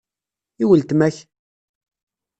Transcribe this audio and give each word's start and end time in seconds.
I 0.61 0.63
weltma-k? 0.69 1.17